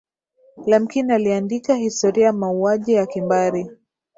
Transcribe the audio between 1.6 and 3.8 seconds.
historia ya mauaji ya kimbari